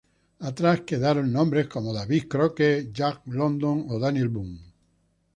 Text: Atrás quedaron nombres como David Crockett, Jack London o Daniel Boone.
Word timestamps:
Atrás 0.49 0.81
quedaron 0.81 1.31
nombres 1.31 1.67
como 1.67 1.93
David 1.93 2.23
Crockett, 2.27 2.91
Jack 2.91 3.21
London 3.27 3.85
o 3.89 3.99
Daniel 3.99 4.29
Boone. 4.29 4.59